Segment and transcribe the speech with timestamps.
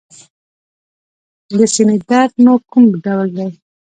[1.57, 3.49] د سینې درد مو کوم ډول دی؟